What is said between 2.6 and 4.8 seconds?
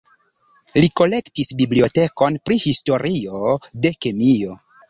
historio de kemio.